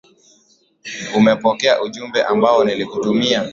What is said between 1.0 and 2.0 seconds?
Umepokea